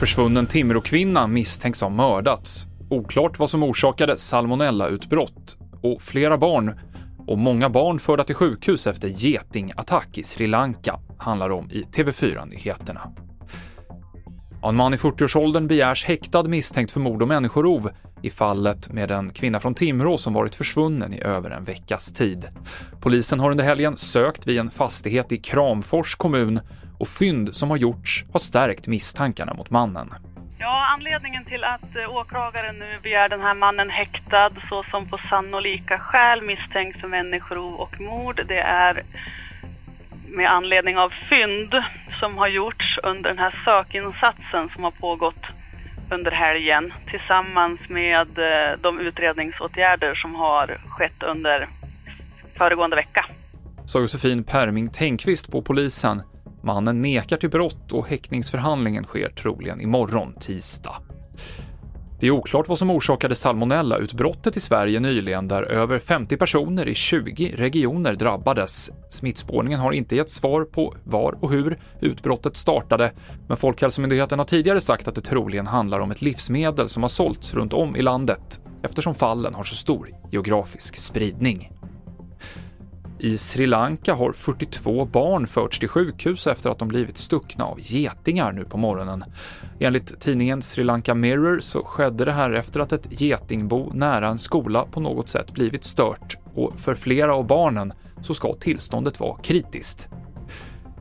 [0.00, 2.66] Försvunnen Timråkvinna misstänks ha mördats.
[2.90, 6.78] Oklart vad som orsakade salmonellautbrott och flera barn
[7.26, 13.00] och många barn förda till sjukhus efter getingattack i Sri Lanka handlar om i TV4-nyheterna.
[14.62, 17.90] En man i 40-årsåldern begärs häktad misstänkt för mord och människorov
[18.22, 22.48] i fallet med en kvinna från Timrå som varit försvunnen i över en veckas tid.
[23.02, 26.60] Polisen har under helgen sökt vid en fastighet i Kramfors kommun
[26.98, 30.08] och fynd som har gjorts har stärkt misstankarna mot mannen.
[30.58, 35.98] Ja, anledningen till att eh, åklagaren nu begär den här mannen häktad såsom på sannolika
[35.98, 39.02] skäl misstänkt för människorov och mord, det är
[40.28, 41.74] med anledning av fynd
[42.20, 45.44] som har gjorts under den här sökinsatsen som har pågått
[46.10, 51.68] under helgen tillsammans med eh, de utredningsåtgärder som har skett under
[52.58, 53.26] föregående vecka.
[53.84, 56.22] Sa Josefin Perming Tänkvist på polisen.
[56.62, 60.96] Mannen nekar till brott och häktningsförhandlingen sker troligen imorgon, tisdag.
[62.20, 66.94] Det är oklart vad som orsakade salmonellautbrottet i Sverige nyligen där över 50 personer i
[66.94, 68.90] 20 regioner drabbades.
[69.08, 73.12] Smittspårningen har inte gett svar på var och hur utbrottet startade,
[73.48, 77.54] men Folkhälsomyndigheten har tidigare sagt att det troligen handlar om ett livsmedel som har sålts
[77.54, 81.79] runt om i landet eftersom fallen har så stor geografisk spridning.
[83.22, 87.78] I Sri Lanka har 42 barn förts till sjukhus efter att de blivit stuckna av
[87.80, 89.24] getingar nu på morgonen.
[89.80, 94.38] Enligt tidningen Sri Lanka Mirror så skedde det här efter att ett getingbo nära en
[94.38, 99.38] skola på något sätt blivit stört och för flera av barnen så ska tillståndet vara
[99.42, 100.08] kritiskt.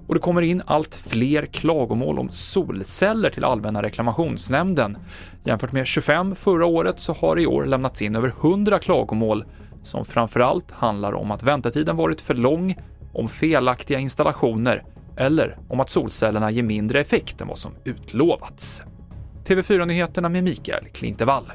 [0.09, 4.97] Och det kommer in allt fler klagomål om solceller till Allmänna reklamationsnämnden.
[5.43, 9.45] Jämfört med 25 förra året så har i år lämnats in över 100 klagomål
[9.81, 12.75] som framförallt handlar om att väntetiden varit för lång,
[13.13, 14.83] om felaktiga installationer
[15.17, 18.83] eller om att solcellerna ger mindre effekt än vad som utlovats.
[19.45, 21.51] TV4-nyheterna med Mikael Klintevall.